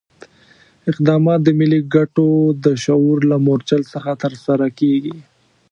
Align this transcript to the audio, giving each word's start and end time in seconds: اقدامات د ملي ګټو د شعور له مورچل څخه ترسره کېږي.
اقدامات 0.91 1.39
د 1.43 1.49
ملي 1.59 1.79
ګټو 1.95 2.27
د 2.63 2.65
شعور 2.83 3.17
له 3.31 3.37
مورچل 3.45 3.81
څخه 3.93 4.11
ترسره 4.23 4.67
کېږي. 4.79 5.15